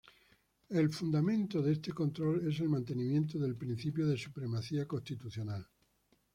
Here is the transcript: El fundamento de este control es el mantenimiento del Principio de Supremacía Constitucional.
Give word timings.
El 0.71 0.89
fundamento 0.89 1.61
de 1.61 1.73
este 1.73 1.91
control 1.91 2.47
es 2.51 2.59
el 2.59 2.69
mantenimiento 2.69 3.37
del 3.37 3.55
Principio 3.55 4.07
de 4.07 4.17
Supremacía 4.17 4.87
Constitucional. 4.87 5.67